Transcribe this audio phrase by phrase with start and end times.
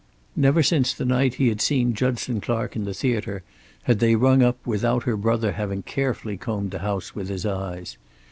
[0.35, 3.43] Never since the night he had seen Judson Clark in the theater
[3.83, 7.97] had they rung up without her brother having carefully combed the house with his eyes.